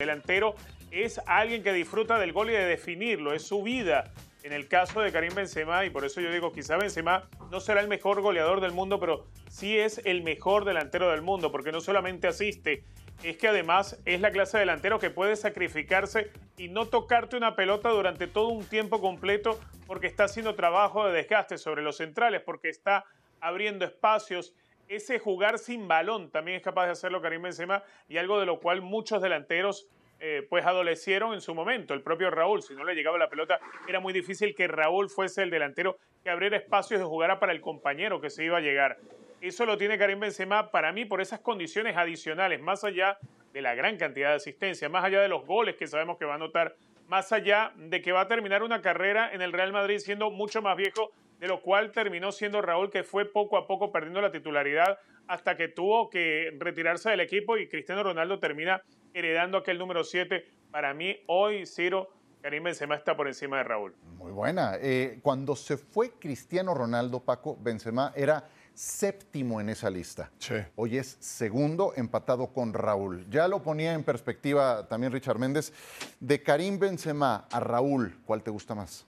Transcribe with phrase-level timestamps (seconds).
[0.00, 0.56] delantero
[0.90, 4.12] es alguien que disfruta del gol y de definirlo, es su vida.
[4.42, 7.80] En el caso de Karim Benzema, y por eso yo digo, quizá Benzema no será
[7.80, 11.82] el mejor goleador del mundo, pero sí es el mejor delantero del mundo, porque no
[11.82, 12.82] solamente asiste,
[13.22, 17.54] es que además es la clase de delantero que puede sacrificarse y no tocarte una
[17.54, 22.40] pelota durante todo un tiempo completo porque está haciendo trabajo de desgaste sobre los centrales,
[22.40, 23.04] porque está
[23.40, 24.54] abriendo espacios.
[24.90, 28.58] Ese jugar sin balón también es capaz de hacerlo Karim Benzema y algo de lo
[28.58, 29.86] cual muchos delanteros
[30.18, 31.94] eh, pues adolecieron en su momento.
[31.94, 35.44] El propio Raúl, si no le llegaba la pelota, era muy difícil que Raúl fuese
[35.44, 38.98] el delantero que abriera espacios de jugara para el compañero que se iba a llegar.
[39.40, 43.16] Eso lo tiene Karim Benzema para mí por esas condiciones adicionales, más allá
[43.52, 46.32] de la gran cantidad de asistencia, más allá de los goles que sabemos que va
[46.32, 46.74] a anotar,
[47.06, 50.60] más allá de que va a terminar una carrera en el Real Madrid siendo mucho
[50.62, 54.30] más viejo, de lo cual terminó siendo Raúl, que fue poco a poco perdiendo la
[54.30, 58.82] titularidad hasta que tuvo que retirarse del equipo y Cristiano Ronaldo termina
[59.14, 60.44] heredando aquel número 7.
[60.70, 62.10] Para mí, hoy, Ciro,
[62.42, 63.94] Karim Benzema está por encima de Raúl.
[64.18, 64.76] Muy buena.
[64.80, 70.30] Eh, cuando se fue Cristiano Ronaldo, Paco, Benzema era séptimo en esa lista.
[70.38, 70.54] Sí.
[70.76, 73.28] Hoy es segundo, empatado con Raúl.
[73.30, 75.72] Ya lo ponía en perspectiva también Richard Méndez.
[76.18, 79.06] De Karim Benzema a Raúl, ¿cuál te gusta más?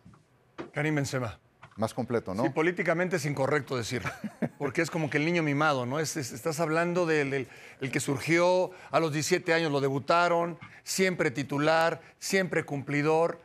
[0.72, 1.42] Karim Benzema.
[1.77, 2.42] Más completo, ¿no?
[2.45, 4.11] Sí, políticamente es incorrecto decirlo,
[4.59, 5.98] porque es como que el niño mimado, ¿no?
[6.01, 7.48] Es- es- estás hablando del, del-
[7.81, 13.41] el que surgió a los 17 años, lo debutaron, siempre titular, siempre cumplidor.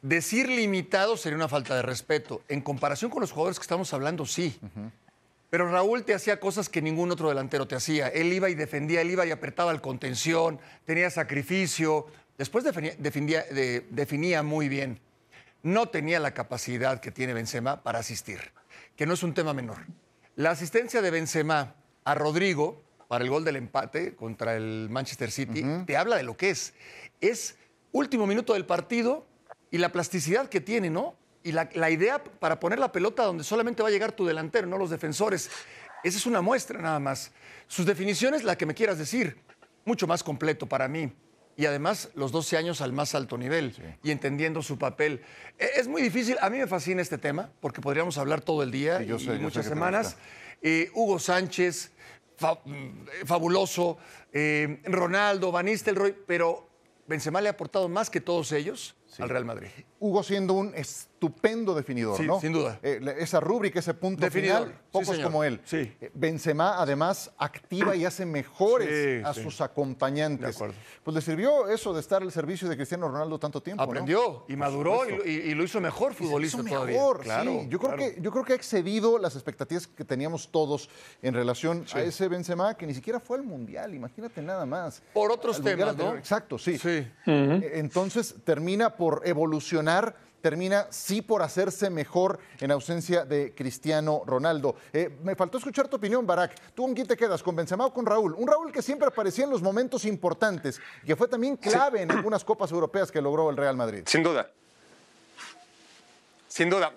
[0.00, 2.40] Decir limitado sería una falta de respeto.
[2.48, 4.58] En comparación con los jugadores que estamos hablando, sí.
[5.50, 8.08] Pero Raúl te hacía cosas que ningún otro delantero te hacía.
[8.08, 12.06] Él iba y defendía, él iba y apretaba el contención, tenía sacrificio.
[12.38, 15.00] Después definía, defendía- de- definía muy bien.
[15.62, 18.40] No tenía la capacidad que tiene Benzema para asistir,
[18.96, 19.78] que no es un tema menor.
[20.36, 25.64] La asistencia de Benzema a Rodrigo para el gol del empate contra el Manchester City
[25.86, 26.74] te habla de lo que es.
[27.20, 27.56] Es
[27.90, 29.26] último minuto del partido
[29.70, 31.16] y la plasticidad que tiene, ¿no?
[31.42, 34.66] Y la, la idea para poner la pelota donde solamente va a llegar tu delantero,
[34.66, 35.50] no los defensores.
[36.04, 37.32] Esa es una muestra nada más.
[37.66, 39.40] Sus definiciones, la que me quieras decir,
[39.84, 41.12] mucho más completo para mí.
[41.58, 43.74] Y además los 12 años al más alto nivel
[44.04, 45.22] y entendiendo su papel.
[45.58, 48.70] E- Es muy difícil, a mí me fascina este tema porque podríamos hablar todo el
[48.70, 50.16] día Sí, yo y, sé, y muchas semanas.
[50.62, 51.90] Eh, Hugo Sánchez,
[52.36, 53.98] fa- mm, fabuloso,
[54.32, 56.68] eh, Ronaldo, Van Nistelrooy, pero
[57.08, 59.68] Benzema le ha aportado más que todos ellos al Real Madrid.
[60.00, 62.40] Hugo siendo un estupendo definidor, Sí, ¿no?
[62.40, 62.78] sin duda.
[62.82, 65.60] Eh, esa rúbrica, ese punto Definidor, final, sí, pocos como él.
[65.64, 65.92] Sí.
[66.00, 69.42] Eh, Benzema además activa y hace mejores Sí, a sí.
[69.42, 70.46] sus acompañantes.
[70.46, 70.74] De acuerdo.
[71.02, 73.90] Pues le sirvió eso de estar al servicio de CristianoRonaldo tanto tiempo, ¿no?
[73.90, 76.94] Aprendió y maduró y, lo- y- y lo hizo mejor futbolista hizo todavía.
[76.94, 77.66] mejor, Claro, sí.
[77.68, 78.14] Yo creo, claro.
[78.14, 80.88] que, yo creo que ha excedido las expectativas que teníamos todos
[81.22, 85.02] en relación a ese Benzema que ni siquiera fue al Mundial, imagínate nada más.
[85.12, 86.12] Por otros Al temas, anterior.
[86.14, 86.18] ¿no?
[86.18, 86.78] Exacto, sí.
[86.78, 87.06] Sí.
[87.26, 94.76] Eh, Entonces termina por evolucionar, termina sí por hacerse mejor en ausencia de Cristiano Ronaldo.
[94.92, 96.54] Eh, me faltó escuchar tu opinión, Barak.
[96.74, 97.42] ¿Tú con quién te quedas?
[97.42, 98.34] ¿Con Benzema o con Raúl?
[98.34, 102.44] Un Raúl que siempre aparecía en los momentos importantes, que fue también clave en algunas
[102.44, 104.02] copas europeas que logró el Real Madrid.
[104.06, 104.50] Sin duda.
[106.48, 106.92] Sin duda.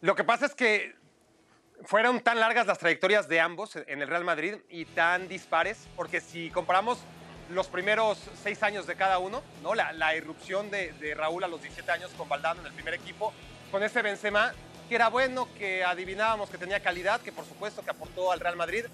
[0.00, 0.94] Lo que pasa es que
[1.84, 6.20] fueron tan largas las trayectorias de ambos en el Real Madrid y tan dispares, porque
[6.20, 6.98] si comparamos
[7.50, 9.74] los primeros seis años de cada uno, ¿no?
[9.74, 13.32] la, irrupción de, Raúl a los 17 años con Valdano en el primer equipo,
[13.70, 14.52] con ese Benzema,
[14.88, 18.56] que era bueno, que adivinábamos que tenía calidad, que por supuesto que aportó al Real
[18.56, 18.84] Madrid,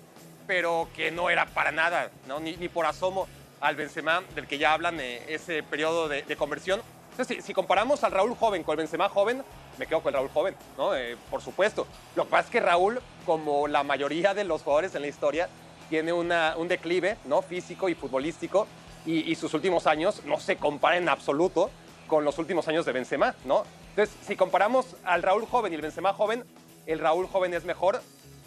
[0.47, 2.41] pero que no era para nada, ¿no?
[2.41, 3.29] ni, por asomo
[3.61, 6.83] al Benzema del que ya hablan, eh, ese periodo de, conversión.
[7.13, 9.45] Entonces, si, si comparamos al Raúl joven con el Benzema joven,
[9.79, 10.95] me quedo con el Raúl joven, ¿no?
[10.95, 11.87] Eh, por supuesto.
[12.17, 15.49] Lo que pasa es que Raúl, como la mayoría de los jugadores en la historia,
[15.95, 17.41] tiene una- un declive ¿no?
[17.41, 18.67] físico y futbolístico
[19.07, 21.71] y, y sus últimos años no se comparan en absoluto
[22.09, 23.63] con los últimos años de Benzema, ¿no?
[23.91, 26.43] Entonces, si comparamos al Raúl joven y el Benzema joven,
[26.87, 28.03] el Raúl joven es mejor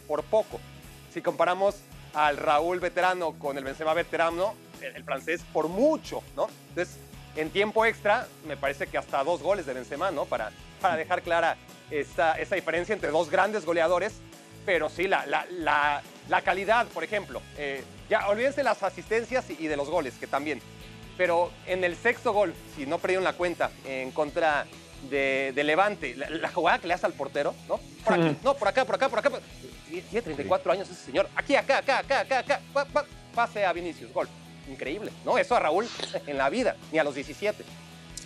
[0.10, 0.60] por poco.
[1.14, 1.76] Si comparamos
[2.14, 6.50] al Raúl veterano con el Benzema veterano, el, el francés por mucho, ¿no?
[6.70, 6.98] Entonces,
[7.38, 10.26] en tiempo extra, me parece que hasta dos goles de Benzema, ¿no?
[10.26, 10.52] Para,
[10.82, 11.56] para dejar clara
[11.92, 14.16] esa, esa diferencia entre dos grandes goleadores,
[14.68, 17.42] pero sí, la, la, la, la calidad, por ejemplo.
[17.58, 20.62] eh, ya, olvídense de las asistencias y, y de los goles, que también.
[21.16, 24.66] Pero en el sexto gol, si no perdieron la cuenta, en contra
[25.10, 27.80] de, de Levante, la, jugada que le hace al portero, ¿no?
[28.04, 29.32] Por aquí, no, por acá, por acá, por acá.
[29.90, 31.30] Tiene 34 años ese señor.
[31.34, 32.62] Aquí, acá, acá, acá, acá, acá.
[32.74, 34.28] pa, pa, pase a Vinicius, gol.
[34.70, 35.38] Increíble, ¿no?
[35.38, 35.88] Eso a Raúl
[36.28, 37.64] en la vida, ni a los 17.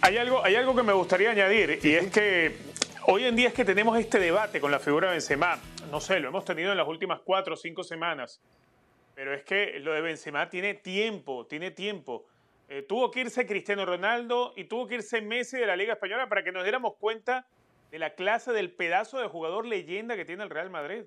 [0.01, 2.57] Hay algo, hay algo que me gustaría añadir y es que
[3.05, 5.59] hoy en día es que tenemos este debate con la figura de Benzema.
[5.89, 8.41] No sé, lo hemos tenido en las últimas cuatro o cinco semanas.
[9.15, 12.25] Pero es que lo de Benzema tiene tiempo, tiene tiempo.
[12.69, 16.29] Eh, tuvo que irse Cristiano Ronaldo y tuvo que irse Messi de la Liga Española
[16.29, 17.45] para que nos diéramos cuenta
[17.91, 21.03] de la clase del pedazo de jugador leyenda que tiene el Real Madrid.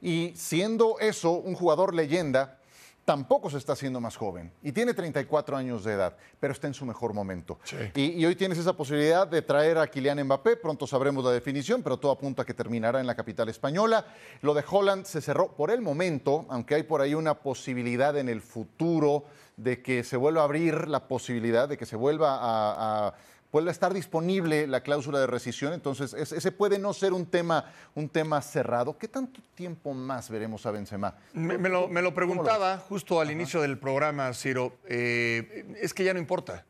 [0.00, 2.60] Y siendo eso un jugador leyenda,
[3.04, 6.74] tampoco se está haciendo más joven y tiene 34 años de edad, pero está en
[6.74, 7.58] su mejor momento.
[7.64, 7.76] Sí.
[7.94, 11.82] Y, y hoy tienes esa posibilidad de traer a Kylian Mbappé, pronto sabremos la definición,
[11.82, 14.06] pero todo apunta a que terminará en la capital española.
[14.40, 18.28] Lo de Holland se cerró por el momento, aunque hay por ahí una posibilidad en
[18.28, 19.24] el futuro
[19.56, 23.14] de que se vuelva a abrir la posibilidad de que se vuelva a, a
[23.52, 27.26] vuelva a estar disponible la cláusula de rescisión, entonces es- ese puede no ser un
[27.26, 28.96] tema, un tema cerrado.
[28.96, 31.14] ¿Qué tanto tiempo más veremos a Benzema?
[31.34, 34.78] Me, me lo, me lo preguntaba justo al inicio del programa, Ciro.
[34.86, 36.64] eh, es que ya no importa.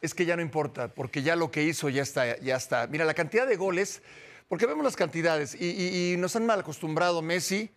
[0.00, 2.38] Es que ya no importa, porque ya lo que hizo ya está.
[2.38, 2.86] Ya está.
[2.86, 4.02] Mira, la cantidad de goles,
[4.48, 7.70] porque vemos las cantidades y, y- y nos han mal acostumbrado Messi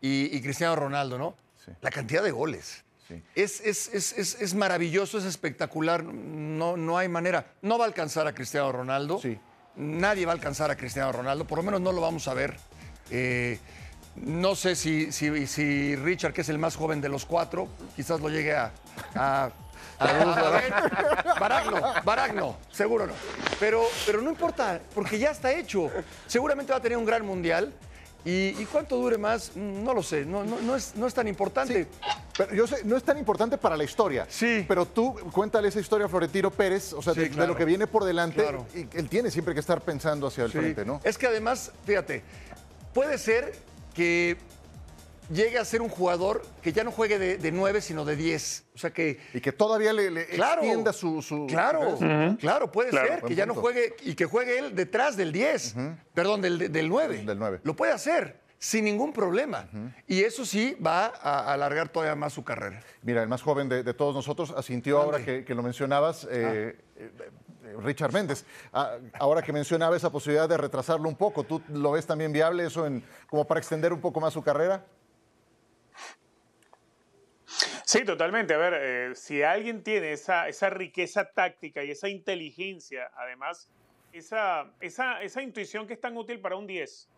[0.00, 1.36] y, y Cristiano Ronaldo, ¿no?
[1.64, 1.70] Sí.
[1.82, 2.82] La cantidad de goles.
[3.08, 3.22] Sí.
[3.34, 6.02] Es, es- es- es- es maravilloso, es espectacular.
[6.04, 7.46] No, no hay manera.
[7.62, 9.20] No va a alcanzar a Cristiano Ronaldo.
[9.20, 9.38] Sí.
[9.76, 12.56] Nadie va a alcanzar a Cristiano Ronaldo, por lo menos no lo vamos a ver.
[13.10, 13.58] Eh,
[14.16, 18.20] no sé si, si- si Richard, que es el más joven de los cuatro, quizás
[18.20, 18.72] lo llegue a.
[19.14, 19.50] a,
[19.98, 20.72] a- a ver.
[21.40, 23.12] Barack no, Barack no, seguro no.
[23.60, 25.90] Pero, pero no importa, porque ya está hecho.
[26.26, 27.72] Seguramente va a tener un gran mundial.
[28.26, 31.14] Y, y cuánto dure más, Mm, no lo sé, no, no, no es, no es
[31.14, 31.86] tan importante.
[32.36, 34.26] Pero yo sé, no es tan importante para la historia.
[34.28, 34.64] Sí.
[34.66, 37.86] Pero tú cuéntale esa historia a Florentino Pérez, o sea, Sí, de, lo que viene
[37.86, 38.42] por delante.
[38.42, 38.66] Claro.
[38.74, 40.58] Y él tiene siempre que estar pensando hacia el Sí.
[40.58, 41.00] frente, ¿no?
[41.04, 42.24] Es que además, fíjate,
[42.92, 43.54] puede ser
[43.94, 44.36] que
[45.30, 48.64] llegue a ser un jugador que ya no juegue de, de 9, sino de 10.
[48.74, 49.18] O sea que.
[49.34, 51.22] Y que todavía le, le Claro, extienda su.
[51.22, 51.98] su- claro,
[52.38, 55.74] claro, puede Claro, ser que ya no juegue y que juegue él detrás del 10,
[56.14, 57.24] perdón, del, del 9.
[57.24, 57.60] Del nueve.
[57.62, 59.68] Lo puede hacer sin ningún problema.
[60.06, 62.80] Y eso sí va a alargar todavía más su carrera.
[63.02, 66.76] Mira, el más joven de, de todos nosotros asintió ahora que, que lo mencionabas, eh,
[66.96, 68.44] eh, eh, Richard Méndez.
[68.72, 72.64] Ah, ahora que mencionaba esa posibilidad de retrasarlo un poco, ¿tú lo ves también viable
[72.66, 74.84] eso en, como para extender un poco más su carrera?
[77.88, 78.52] Sí, totalmente.
[78.52, 83.70] A ver, eh, si alguien tiene esa, esa riqueza táctica y esa inteligencia, además,
[84.12, 87.08] esa, esa, esa intuición que es tan útil para un 10,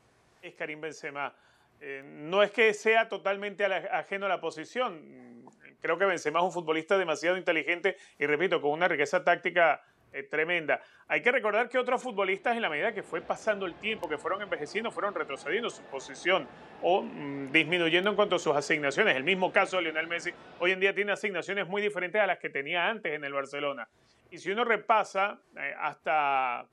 [0.43, 1.35] es Karim Benzema.
[1.81, 5.43] Eh, no es que sea totalmente ajeno a la posición.
[5.81, 9.83] Creo que Benzema es un futbolista demasiado inteligente y, repito, con una riqueza táctica
[10.13, 10.81] eh, tremenda.
[11.07, 14.19] Hay que recordar que otros futbolistas, en la medida que fue pasando el tiempo, que
[14.19, 16.49] fueron envejeciendo, fueron retrocediendo su posición
[16.83, 19.17] o mm, disminuyendo en cuanto a sus asignaciones.
[19.17, 22.39] El mismo caso de Lionel Messi, hoy en día tiene asignaciones muy diferentes a las
[22.39, 23.89] que tenía antes en el Barcelona.
[24.31, 26.67] Y si uno repasa eh, hasta,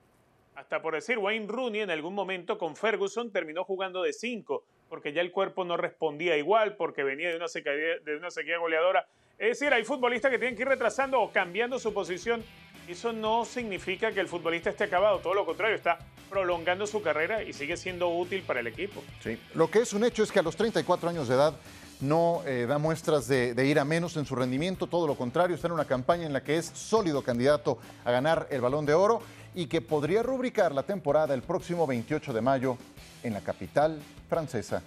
[0.55, 5.13] hasta por decir, Wayne Rooney en algún momento con Ferguson terminó jugando de 5, porque
[5.13, 9.07] ya el cuerpo no respondía igual, porque venía de una sequía, de una sequía goleadora.
[9.37, 12.43] Es decir, hay futbolistas que tienen que ir retrasando o cambiando su posición.
[12.87, 15.99] Eso no significa que el futbolista esté acabado, todo lo contrario, está
[16.29, 19.03] prolongando su carrera y sigue siendo útil para el equipo.
[19.23, 19.39] Sí.
[19.53, 21.53] Lo que es un hecho es que a los 34 años de edad
[22.01, 25.55] no eh, da muestras de, de ir a menos en su rendimiento, todo lo contrario,
[25.55, 28.93] está en una campaña en la que es sólido candidato a ganar el balón de
[28.93, 29.21] oro
[29.55, 32.77] y que podría rubricar la temporada el próximo 28 de mayo
[33.23, 33.99] en la capital
[34.29, 34.83] francesa,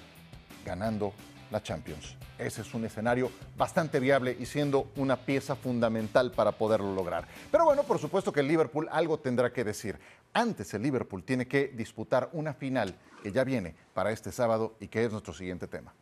[0.64, 1.12] ganando
[1.50, 2.16] la Champions.
[2.38, 7.26] Ese es un escenario bastante viable y siendo una pieza fundamental para poderlo lograr.
[7.50, 9.98] Pero bueno, por supuesto que el Liverpool algo tendrá que decir.
[10.32, 14.88] Antes el Liverpool tiene que disputar una final que ya viene para este sábado y
[14.88, 15.92] que es nuestro siguiente tema.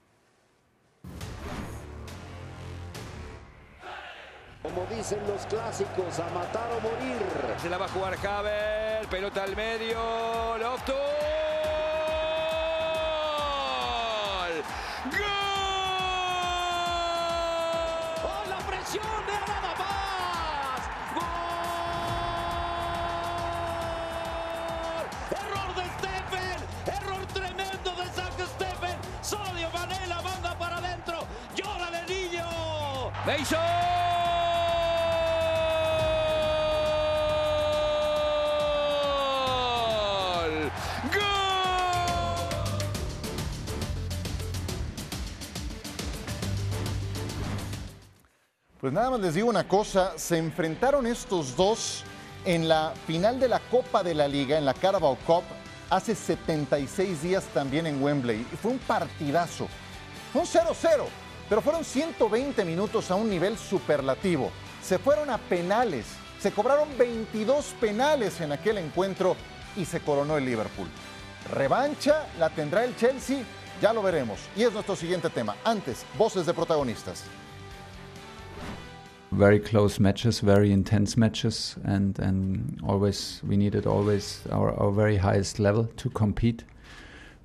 [4.62, 7.23] Como dicen los clásicos, a matar o morir.
[7.62, 11.36] Se la va a jugar Haber, pelota al medio, Loftus.
[33.26, 33.59] ¡Mason!
[41.12, 41.21] ¡Gol!
[48.80, 52.04] Pues nada más les digo una cosa, se enfrentaron estos dos
[52.45, 55.42] en la final de la Copa de la Liga, en la Carabao Cup,
[55.90, 58.47] hace 76 días también en Wembley.
[58.52, 59.66] Y fue un partidazo.
[60.33, 61.06] Un 0-0,
[61.49, 64.50] pero fueron 120 minutos a un nivel superlativo.
[64.83, 66.07] Se fueron a penales,
[66.41, 69.37] se cobraron 22 penales en aquel encuentro
[69.76, 70.88] y se coronó el Liverpool.
[71.53, 73.45] Revancha la tendrá el Chelsea,
[73.81, 74.41] ya lo veremos.
[74.57, 75.57] Y es nuestro siguiente tema.
[75.65, 77.25] Antes, voces de protagonistas.
[79.33, 85.17] very close matches, very intense matches, and and always we needed always our, our very
[85.17, 86.65] highest level to compete.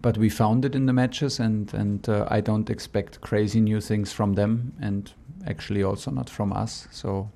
[0.01, 3.81] But we found it in the matches, and and uh, I don't expect crazy new
[3.81, 5.12] things from them, and
[5.46, 6.88] actually also not from us.
[6.91, 7.29] So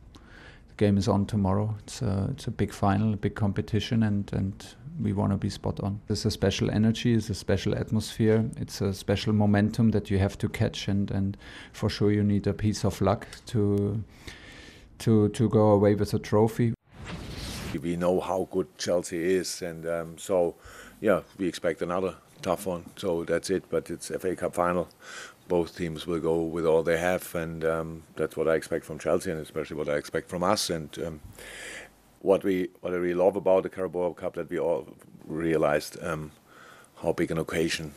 [0.70, 1.76] the game is on tomorrow.
[1.84, 5.50] It's a it's a big final, a big competition, and and we want to be
[5.50, 6.00] spot on.
[6.08, 10.38] There's a special energy, it's a special atmosphere, it's a special momentum that you have
[10.38, 11.38] to catch, and, and
[11.74, 14.04] for sure you need a piece of luck to
[15.00, 16.74] to to go away with a trophy.
[17.82, 20.56] We know how good Chelsea is, and um, so
[21.02, 22.86] yeah, we expect another tough one.
[22.96, 23.64] So that's it.
[23.70, 24.88] But it's FA Cup final.
[25.48, 28.98] Both teams will go with all they have, and um, that's what I expect from
[29.00, 30.70] Chelsea, and especially what I expect from us.
[30.70, 31.20] And um,
[32.22, 34.88] what we what I really love about the Carabao Cup that we all
[35.28, 36.32] realized um,
[37.02, 37.94] how big an occasion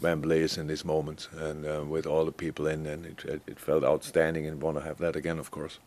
[0.00, 3.58] Wembley is in this moment, and uh, with all the people in, and it, it
[3.58, 5.78] felt outstanding, and want to have that again, of course.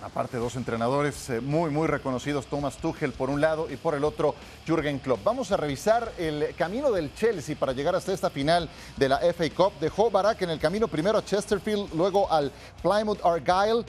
[0.00, 4.04] Aparte, dos entrenadores eh, muy, muy reconocidos, Thomas Tuchel por un lado y por el
[4.04, 5.24] otro Jürgen Klopp.
[5.24, 9.50] Vamos a revisar el camino del Chelsea para llegar hasta esta final de la FA
[9.50, 9.72] Cup.
[9.80, 13.84] Dejó Barak en el camino primero a Chesterfield, luego al Plymouth Argyle.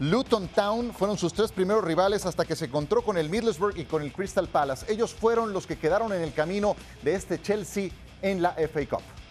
[0.00, 3.86] Luton Town fueron sus tres primeros rivales hasta que se encontró con el Middlesbrough y
[3.86, 4.92] con el Crystal Palace.
[4.92, 7.90] Ellos fueron los que quedaron en el camino de este Chelsea
[8.20, 9.23] en la FA Cup.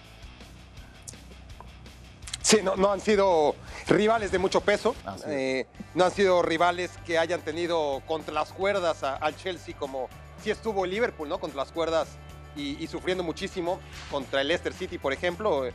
[2.53, 3.55] Sí, no, no han sido
[3.87, 4.95] rivales de mucho peso,
[5.27, 10.07] eh, no han sido rivales que hayan tenido contra las cuerdas al Chelsea como
[10.43, 11.39] sí estuvo el Liverpool, ¿no?
[11.39, 12.09] Contra las cuerdas
[12.55, 13.79] y, y sufriendo muchísimo
[14.11, 15.65] contra el Leicester City, por ejemplo.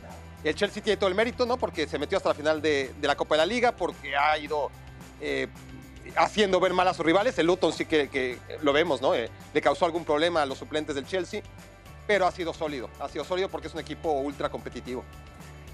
[0.41, 1.57] El Chelsea tiene todo el mérito, ¿no?
[1.57, 4.37] Porque se metió hasta la final de, de la Copa de la Liga, porque ha
[4.37, 4.71] ido
[5.19, 5.49] eh,
[6.15, 7.37] haciendo ver mal a sus rivales.
[7.39, 9.15] El Luton sí que, que lo vemos, ¿no?
[9.15, 11.41] Eh, le causó algún problema a los suplentes del Chelsea,
[12.07, 12.89] pero ha sido sólido.
[13.01, 15.03] Ha sido sólido porque es un equipo ultra competitivo.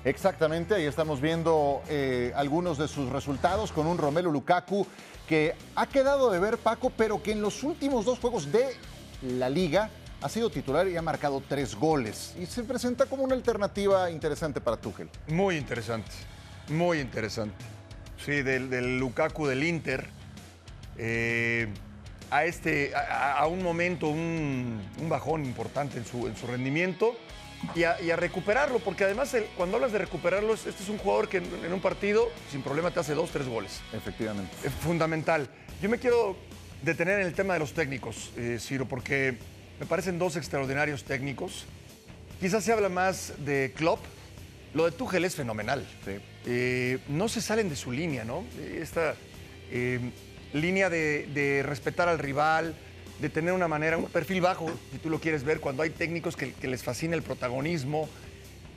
[0.05, 4.85] Exactamente, ahí estamos viendo eh, algunos de sus resultados con un Romelu Lukaku
[5.27, 8.67] que ha quedado de ver Paco, pero que en los últimos dos juegos de
[9.24, 9.89] la liga
[10.21, 12.35] ha sido titular y ha marcado tres goles.
[12.39, 15.09] Y se presenta como una alternativa interesante para Tuchel.
[15.27, 16.12] Muy interesante,
[16.69, 17.65] muy interesante.
[18.24, 20.07] Sí, del, Lukaku del Inter
[21.00, 21.67] eh,
[22.29, 27.15] a, este, a, a un momento, un, un bajón importante en su, en su rendimiento
[27.75, 30.97] y a, y a recuperarlo, porque además el- cuando hablas de recuperarlo, este es un
[30.97, 33.81] jugador que en, en un partido sin problema te hace dos, tres goles.
[33.93, 34.51] Efectivamente.
[34.63, 35.50] Es fundamental.
[35.81, 36.38] Yo me quiero
[36.81, 39.38] detener en el tema de los técnicos, eh, Ciro, porque
[39.79, 41.65] me parecen dos extraordinarios técnicos.
[42.39, 44.00] Quizás se habla más de Klopp.
[44.74, 45.88] Lo de Tuchel es fenomenal.
[46.03, 46.17] Sí.
[46.45, 48.43] Eh, no se salen de su línea, ¿no?
[48.59, 49.15] Esta
[49.71, 50.00] eh,
[50.53, 52.75] línea de, de respetar al rival,
[53.19, 56.36] de tener una manera, un perfil bajo, si tú lo quieres ver, cuando hay técnicos
[56.36, 58.10] que, les fascina el protagonismo.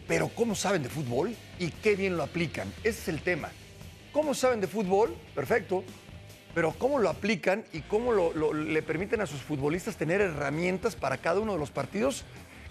[0.07, 2.73] Pero ¿cómo saben de fútbol y qué bien lo aplican?
[2.83, 3.51] Ese es el tema.
[4.13, 5.15] ¿Cómo saben de fútbol?
[5.35, 5.85] Perfecto.
[6.55, 11.19] Pero cómo lo aplican y cómo lo- le permiten a sus futbolistas tener herramientas para
[11.19, 12.25] cada uno de los partidos.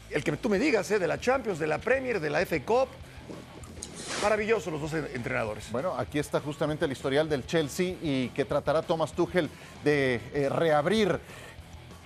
[0.09, 0.99] El que tú me digas, ¿eh?
[0.99, 2.87] de la Champions, de la Premier, de la FA Cup.
[4.23, 5.71] Maravillosos los dos en- entrenadores.
[5.71, 9.49] Bueno, aquí está justamente el historial del Chelsea y que tratará Thomas Tuchel
[9.83, 11.19] de eh, reabrir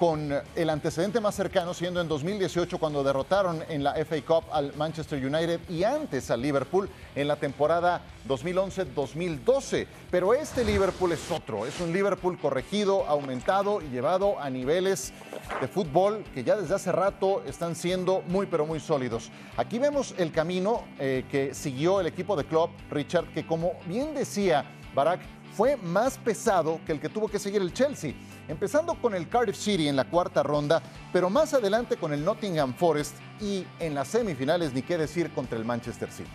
[0.01, 4.74] con el antecedente más cercano siendo en 2018 cuando derrotaron en la FA Cup al
[4.75, 9.86] Manchester United y antes al Liverpool en la temporada 2011-2012.
[10.10, 15.13] Pero este Liverpool es otro, es un Liverpool corregido, aumentado y llevado a niveles
[15.62, 19.29] de fútbol que ya desde hace rato están siendo muy pero muy sólidos.
[19.55, 24.15] Aquí vemos el camino eh, que siguió el equipo de Klopp, Richard, que como bien
[24.15, 24.65] decía
[24.96, 25.22] Barak,
[25.55, 28.13] fue más pesado que el que tuvo que seguir el Chelsea,
[28.51, 30.81] empezando con el Cardiff City en la cuarta ronda,
[31.13, 35.58] pero más adelante con el Nottingham Forest y en las semifinales, ni qué decir, contra
[35.58, 36.29] el Manchester City.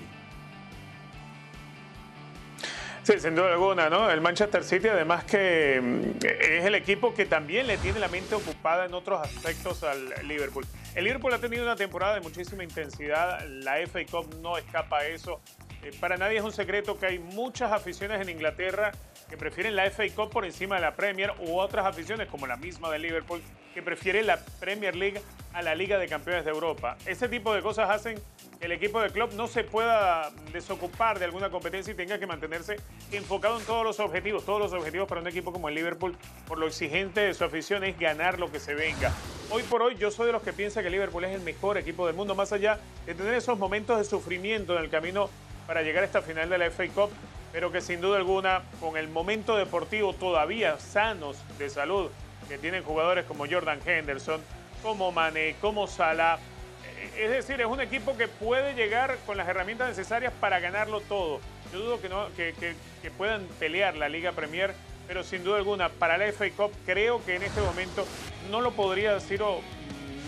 [3.02, 4.10] Sí, sin duda alguna, ¿no?
[4.10, 8.34] El Manchester City, además que mm, es el equipo que también le tiene la mente
[8.34, 10.66] ocupada en otros aspectos al Liverpool.
[10.94, 15.06] El Liverpool ha tenido una temporada de muchísima intensidad, la FA Cup no escapa a
[15.06, 15.40] eso.
[15.84, 18.90] Eh, para nadie es un secreto que hay muchas aficiones en Inglaterra
[19.28, 22.56] que prefieren la FA Cup por encima de la Premier u otras aficiones como la
[22.56, 23.42] misma de Liverpool
[23.74, 25.20] que prefiere la Premier League
[25.52, 26.96] a la Liga de Campeones de Europa.
[27.04, 28.18] Ese tipo de cosas hacen
[28.58, 32.26] que el equipo de club no se pueda desocupar de alguna competencia y tenga que
[32.26, 32.76] mantenerse
[33.12, 34.46] enfocado en todos los objetivos.
[34.46, 36.16] Todos los objetivos para un equipo como el Liverpool,
[36.46, 39.12] por lo exigente de su afición, es ganar lo que se venga.
[39.50, 42.06] Hoy por hoy yo soy de los que piensa que Liverpool es el mejor equipo
[42.06, 45.28] del mundo, más allá de tener esos momentos de sufrimiento en el camino
[45.66, 47.10] para llegar a esta final de la FA Cup,
[47.56, 52.10] pero que sin duda alguna, con el momento deportivo todavía sanos de salud,
[52.50, 54.42] que tienen jugadores como Jordan Henderson,
[54.82, 56.38] como Mané, como Salah,
[56.84, 61.00] eh, es decir, es un equipo que puede llegar con las herramientas necesarias para ganarlo
[61.00, 61.40] todo.
[61.72, 64.74] Yo dudo que, no, que, que- puedan pelear la Liga Premier,
[65.08, 68.04] pero sin duda alguna, para la FA Cup creo que en este momento
[68.50, 69.62] no lo podría decir o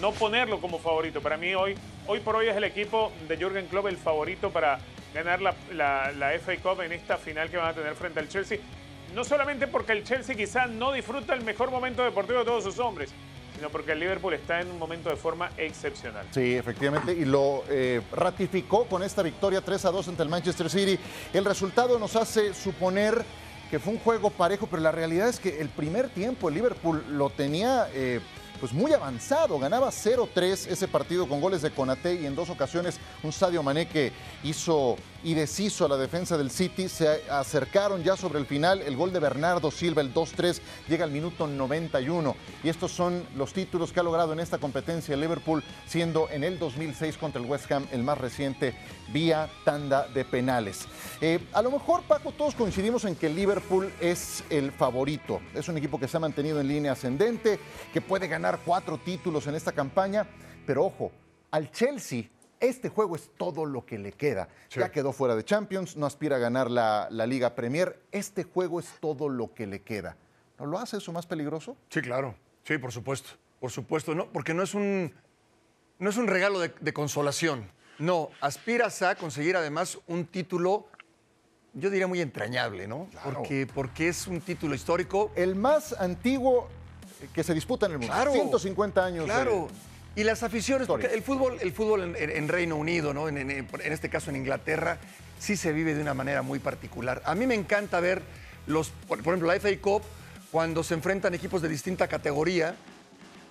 [0.01, 1.21] no ponerlo como favorito.
[1.21, 4.79] Para mí hoy, hoy por hoy es el equipo de Jürgen Klopp el favorito para
[5.15, 8.59] ganar la, FA Cup en esta final que van a tener frente al Chelsea.
[9.15, 12.79] No solamente porque el Chelsea quizá no disfruta el mejor momento deportivo de todos sus
[12.79, 13.11] hombres,
[13.57, 16.27] sino porque el Liverpool está en un momento de forma excepcional.
[16.31, 20.69] Sí, efectivamente, y lo eh, ratificó con esta victoria 3 a 2 ante el Manchester
[20.69, 20.99] City.
[21.33, 23.25] El resultado nos hace suponer
[23.71, 27.05] que fue un juego parejo, pero la realidad es que el primer tiempo el Liverpool
[27.11, 28.21] lo tenía eh,
[28.59, 32.99] pues muy avanzado, ganaba 0-3 ese partido con goles de Conate y en dos ocasiones
[33.23, 34.13] un Sadio Mané que
[34.43, 38.97] hizo y deshizo a la defensa del City, se acercaron ya sobre el final, el
[38.97, 43.93] gol de Bernardo Silva, el 2-3, llega al minuto 91 y estos son los títulos
[43.93, 47.71] que ha logrado en esta competencia el Liverpool, siendo en el 2006 contra el West
[47.73, 48.75] Ham el más reciente
[49.13, 50.87] vía tanda de penales.
[51.21, 55.69] Eh, a lo mejor, Paco, todos coincidimos en que el Liverpool es el favorito, es
[55.69, 57.59] un equipo que se ha mantenido en línea ascendente,
[57.93, 60.27] que puede ganar cuatro títulos en esta campaña,
[60.67, 61.11] pero ojo,
[61.51, 62.25] al Chelsea
[62.61, 64.49] este juego es todo lo que le queda.
[64.71, 68.01] Ya quedó fuera de Champions, no aspira a ganar la, la Liga Premier.
[68.13, 70.17] Este juego es todo lo que le queda.
[70.59, 71.77] ¿No lo hace eso más peligroso?
[71.91, 72.35] Sí, claro.
[72.65, 73.31] Sí, por supuesto.
[73.61, 75.13] Por supuesto, no, porque no es un,
[75.99, 77.71] no es un regalo de, de consolación.
[77.99, 80.87] No, aspiras a conseguir además un título,
[81.75, 83.09] yo diría muy entrañable, ¿no?
[83.25, 85.33] Porque, porque es un título histórico.
[85.35, 86.69] El más antiguo
[87.35, 88.13] que se disputa en el mundo.
[88.15, 88.33] Claro.
[88.33, 89.25] 150 años.
[89.27, 89.69] de- Claro.
[90.17, 93.29] Y las aficiones, porque el fútbol, el fútbol en, Reino Unido, ¿no?
[93.29, 94.99] En, en- en este caso en Inglaterra,
[95.39, 97.23] sí se vive de una manera muy particular.
[97.25, 98.23] A mí me encanta ver
[98.67, 100.03] los, por, por ejemplo, la FA Cup,
[100.51, 102.75] cuando se enfrentan equipos de distinta categoría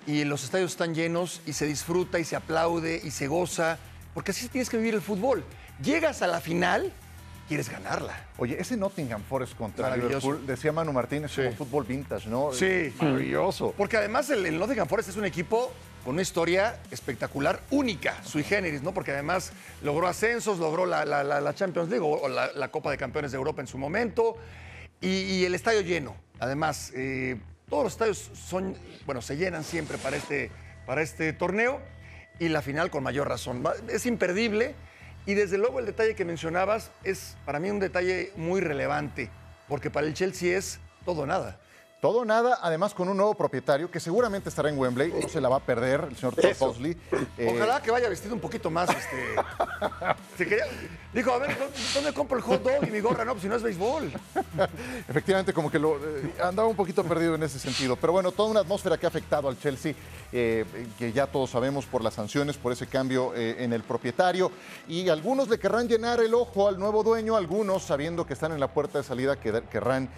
[0.06, 3.78] y los estadios están llenos y se disfruta y se aplaude y se goza,
[4.14, 5.44] porque así tienes que vivir el fútbol.
[5.82, 6.92] Llegas a la final,
[7.48, 8.26] quieres ganarla.
[8.38, 9.96] Oye, ese Nottingham Forest contra.
[9.96, 11.44] Liverpool, decía Manu Martínez, Sí.
[11.44, 12.52] como fútbol vintage, ¿no?
[12.52, 12.94] Sí.
[13.00, 13.74] Maravilloso.
[13.78, 15.72] Porque además el, el Nottingham Forest es un equipo
[16.08, 18.94] con una historia espectacular, única, sui generis, ¿no?
[18.94, 19.52] Porque además
[19.84, 23.78] logró ascensos, logró la, Champions League o la, Copa de Campeones de Europa en su
[23.78, 24.38] momento
[25.02, 26.16] y, el estadio lleno.
[26.40, 27.36] Además, eh,
[27.70, 30.50] todos los estadios son, bueno, se llenan siempre para este,
[30.86, 31.82] para este torneo
[32.40, 33.62] y la final con mayor razón.
[33.90, 34.76] Es imperdible
[35.26, 39.30] y desde luego el detalle que mencionabas es para mí un detalle muy relevante,
[39.68, 41.60] porque para el Chelsea es todo o nada.
[42.00, 45.50] Todo nada, además con un nuevo propietario que seguramente estará en Wembley, no se la
[45.50, 46.52] va a perder, el señor Todd.
[46.60, 46.96] Bosley.
[47.40, 49.36] Eh, Ojalá que vaya vestido un poquito más, este.
[50.38, 50.66] quería-
[51.12, 53.26] dijo, a ver, ¿dó- ¿dónde compro el hot dog y mi gorra?
[53.26, 54.12] No, pues si no es béisbol.
[55.10, 57.96] Efectivamente, como que lo, eh, andaba un poquito perdido en ese sentido.
[57.96, 59.96] Pero bueno, toda una atmósfera que ha afectado al Chelsea,
[60.32, 60.66] eh,
[61.00, 64.52] que ya todos sabemos por las sanciones, por ese cambio en el propietario.
[64.88, 68.60] Y algunos le querrán llenar el ojo al nuevo dueño, algunos sabiendo que están en
[68.60, 70.10] la puerta de salida, que- querrán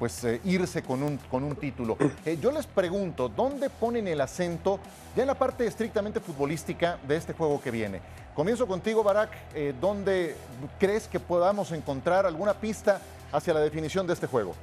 [0.00, 1.96] pues, irse con un, con un título.
[2.24, 4.78] Eh, yo les pregunto, ¿dónde ponen el acento
[5.16, 8.00] ya en la parte estrictamente futbolística de este juego que viene?
[8.34, 9.30] Comienzo contigo, Barak.
[9.54, 10.36] Eh, ¿Dónde
[10.78, 13.00] crees que podamos encontrar alguna pista
[13.32, 14.54] hacia la definición de este juego?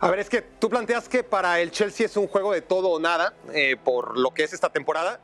[0.00, 2.90] A ver, es que tú planteas que para el Chelsea es un juego de todo
[2.90, 5.20] o nada eh, por lo que es esta temporada.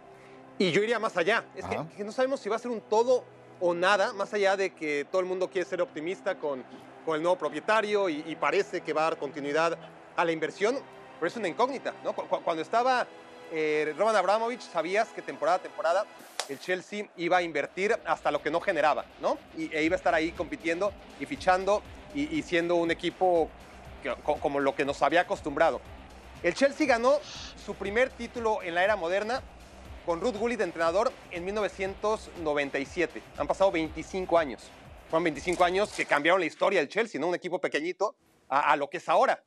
[0.57, 1.45] Y yo iría más allá.
[1.57, 3.25] Es que, no sabemos si va a ser un todo
[3.61, 6.65] o nada, más allá de que todo el mundo quiere ser optimista con,
[7.05, 9.77] con el nuevo propietario y, parece que va a dar continuidad
[10.17, 10.79] a la inversión,
[11.19, 11.93] pero es una incógnita.
[12.05, 12.13] ¿no?
[12.13, 13.07] Cu- cu- Cuando estaba
[13.53, 16.07] eh, Roman Abramovich, sabías que temporada a temporada
[16.49, 19.37] el Chelsea iba a invertir hasta lo que no generaba, ¿no?
[19.57, 21.83] Y, e iba a estar ahí compitiendo y fichando
[22.15, 23.51] y, siendo un equipo
[24.25, 25.81] como lo que nos había acostumbrado.
[26.43, 27.19] El Chelsea ganó
[27.65, 29.43] su primer título en la era moderna
[30.09, 33.23] con Ruth Gullit de entrenador en 1997.
[33.37, 34.71] Han pasado 25 años.
[35.11, 37.27] Fueron 25 años que cambiaron la historia del Chelsea, ¿no?
[37.27, 38.15] Un equipo pequeñito
[38.49, 39.45] a, a lo que es ahora.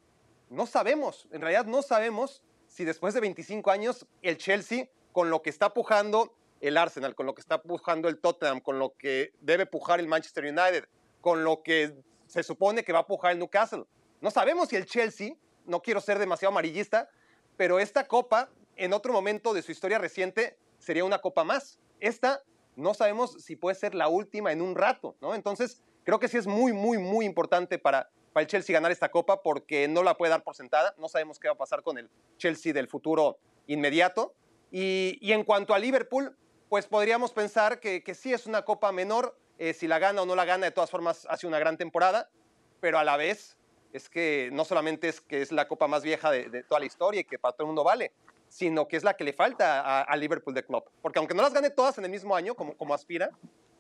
[0.51, 5.41] No sabemos, en realidad no sabemos si después de 25 años el Chelsea, con lo
[5.41, 9.33] que está pujando el Arsenal, con lo que está pujando el Tottenham, con lo que
[9.41, 10.85] debe pujar el Manchester United,
[11.21, 11.95] con lo que
[12.27, 13.85] se supone que va a pujar el Newcastle.
[14.21, 15.33] No sabemos si el Chelsea,
[15.65, 17.09] no quiero ser demasiado amarillista,
[17.57, 21.79] pero esta copa, en otro momento de su historia reciente, sería una copa más.
[21.99, 22.41] Esta
[22.75, 25.35] no sabemos si puede ser la última en un rato, ¿no?
[25.35, 29.43] Entonces, creo que sí es muy, muy, muy importante para, el Chelsea ganar esta copa
[29.43, 30.95] porque no la puede dar por sentada.
[30.97, 34.33] No sabemos qué va a pasar con el Chelsea del futuro inmediato.
[34.71, 36.35] Y, en cuanto a Liverpool,
[36.67, 39.37] pues podríamos pensar que, que sí es una copa menor.
[39.59, 42.31] eh, si la gana o no la gana, de todas formas, hace una gran temporada.
[42.79, 43.57] Pero a la vez,
[43.93, 46.87] es que no solamente es que es la copa más vieja de, de toda la
[46.87, 48.13] historia y que para todo el mundo vale,
[48.51, 50.83] sino que es la que le falta a, a Liverpool de Club.
[51.01, 53.31] Porque aunque no las gane todas en el mismo año, como, como aspira,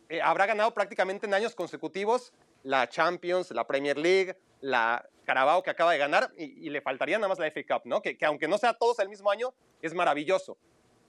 [0.07, 2.31] eh, habrá ganado prácticamente en años consecutivos
[2.63, 7.17] la Champions, la Premier League, la Carabao que acaba de ganar y, y le faltaría
[7.17, 8.01] nada más la FA Cup, ¿no?
[8.01, 10.57] Que, que aunque no sea todos el mismo año, es maravilloso.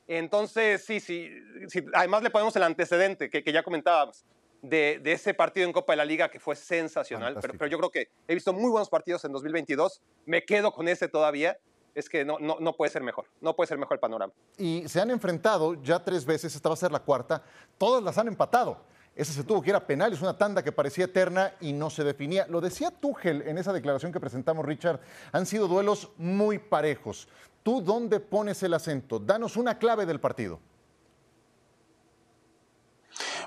[0.09, 1.31] Entonces, sí, sí,
[1.68, 4.25] sí, además le ponemos el antecedente que, que ya comentábamos
[4.61, 7.79] de, de, ese partido en Copa de la Liga que fue sensacional, pero, pero, yo
[7.79, 11.59] creo que he visto muy buenos partidos en 2022, me quedo con ese todavía,
[11.94, 14.33] es que no, no, no puede ser mejor, no puede ser mejor el panorama.
[14.57, 17.42] Y se han enfrentado ya tres veces, esta va a ser la cuarta,
[17.78, 18.78] todas las han empatado.
[19.14, 21.90] Ese se tuvo que ir a penal, es una tanda que parecía eterna y no
[21.90, 22.46] se definía.
[22.48, 25.00] Lo decía Tuchel en esa declaración que presentamos, Richard,
[25.33, 27.28] han sido duelos muy parejos.
[27.62, 29.18] ¿Tú dónde pones el acento?
[29.18, 30.61] Danos una clave del partido.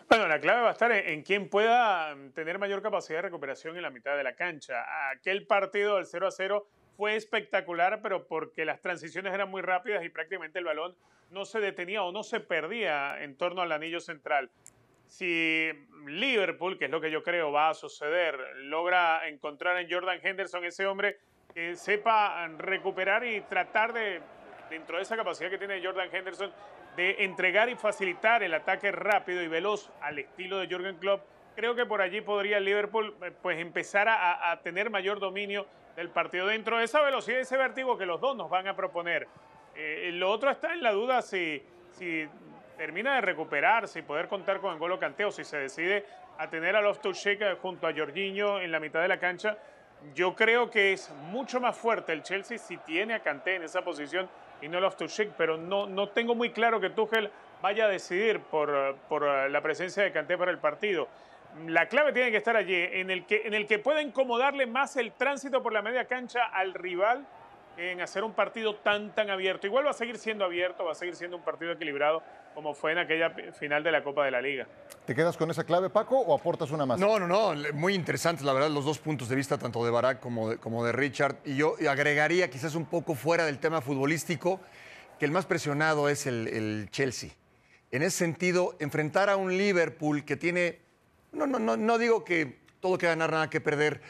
[0.07, 3.75] Bueno, la clave va a estar en, en quién pueda tener mayor capacidad de recuperación
[3.75, 4.85] en la mitad de la cancha.
[5.09, 10.03] Aquel partido del 0 a 0 fue espectacular, pero porque las transiciones eran muy rápidas
[10.03, 10.95] y prácticamente el balón
[11.31, 14.49] no se detenía o no se perdía en torno al anillo central.
[15.07, 15.69] Si
[16.07, 20.65] Liverpool, que es lo que yo creo va a suceder, logra encontrar en Jordan Henderson
[20.65, 21.17] ese hombre
[21.53, 24.21] que sepa recuperar y tratar de,
[24.69, 26.51] dentro de esa capacidad que tiene Jordan Henderson,
[26.95, 31.23] de entregar y facilitar el ataque rápido y veloz al estilo de Jürgen Klopp,
[31.55, 36.77] creo que por allí podría Liverpool pues empezar a, tener mayor dominio del partido dentro
[36.77, 39.27] de esa velocidad y ese vértigo que los dos nos van a proponer.
[39.75, 42.27] Eh, lo otro está en la duda si, si
[42.77, 46.05] termina de recuperarse y poder contar con Angolo Canteo, si se decide
[46.37, 49.57] a tener a Loftus-Cheek junto a Jorginho en la mitad de la cancha,
[50.13, 53.81] yo creo que es mucho más fuerte el Chelsea si tiene a Kanté en esa
[53.81, 54.29] posición
[54.61, 57.31] y no Loftus-Cheek, pero no, no tengo muy claro que Tuchel
[57.61, 61.07] vaya a decidir por, por la presencia de Kanté para el partido.
[61.67, 64.97] La clave tiene que estar allí, en el que, en el que pueda incomodarle más
[64.97, 67.25] el tránsito por la media cancha al rival
[67.77, 69.67] en hacer un partido tan, tan abierto.
[69.67, 72.93] Igual va a seguir siendo abierto, va a seguir siendo un partido equilibrado como fue
[72.93, 74.65] en aquella final de la Copa de la Liga.
[75.05, 76.99] ¿Te quedas con esa clave, Paco, o aportas una más?
[76.99, 80.21] No, no, no, muy interesantes, la verdad, los dos puntos de vista, tanto de Barak
[80.21, 81.35] como de, como de Richard.
[81.43, 84.61] Y yo agregaría, quizás un poco fuera del tema futbolístico,
[85.19, 87.31] que el más presionado es el, el Chelsea.
[87.91, 90.79] En ese sentido, enfrentar a un Liverpool que tiene,
[91.35, 94.01] no, no, no, digo que todo que ganar, nada que perder,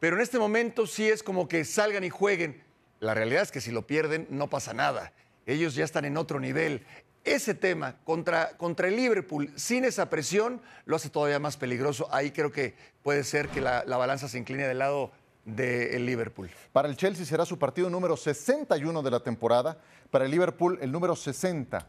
[0.00, 2.62] pero en este momento sí es como que salgan y jueguen.
[3.00, 5.12] La realidad es que si lo pierden, no pasa nada.
[5.46, 6.84] Ellos ya están en otro nivel.
[7.24, 12.08] Ese tema contra, contra el Liverpool, sin esa presión, lo hace todavía más peligroso.
[12.12, 15.10] Ahí creo que puede ser que la, la balanza se incline del lado
[15.44, 16.50] del Liverpool.
[16.72, 19.78] Para el Chelsea será su partido número 61 de la temporada.
[20.10, 21.86] Para el Liverpool, el número 60.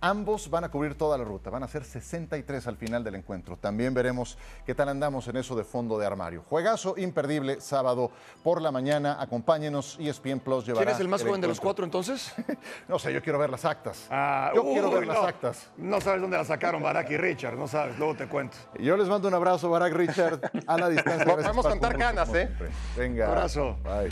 [0.00, 3.56] Ambos van a cubrir toda la ruta, van a ser 63 al final del encuentro.
[3.56, 6.44] También veremos qué tal andamos en eso de fondo de armario.
[6.48, 8.12] Juegazo imperdible, sábado
[8.44, 9.20] por la mañana.
[9.20, 10.84] Acompáñenos, ESPN Plus llevará.
[10.84, 12.32] ¿Quién es el más el joven de los cuatro entonces?
[12.88, 14.06] no sé, yo quiero ver las actas.
[14.08, 15.68] Ah, yo uy, quiero ver no, las actas.
[15.76, 18.56] No sabes dónde las sacaron Barak y Richard, no sabes, luego te cuento.
[18.78, 21.26] Yo les mando un abrazo, Barak Richard, a la distancia.
[21.26, 22.48] Podemos contar canas, ¿eh?
[22.96, 23.26] Venga.
[23.26, 23.76] Abrazo.
[23.82, 24.10] Bye.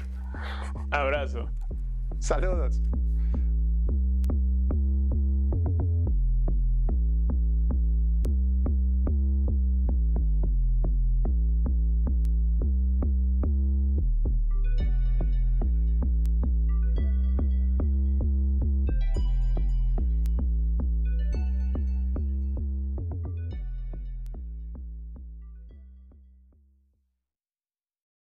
[0.90, 1.48] Abrazo.
[2.18, 2.80] Saludos.